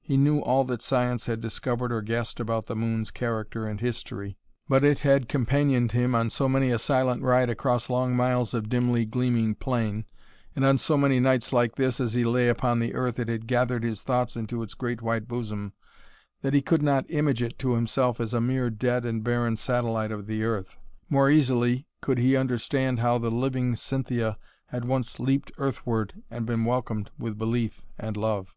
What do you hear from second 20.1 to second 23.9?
of the earth. More easily could he understand how the living